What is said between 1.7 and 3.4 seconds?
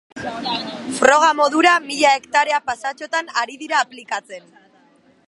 mila hektarea pasatxotan